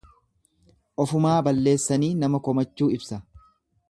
Ofumaa 1.03 1.35
balleessanii 1.49 2.11
nama 2.23 2.41
komachuu 2.49 2.91
ibsa. 2.99 3.23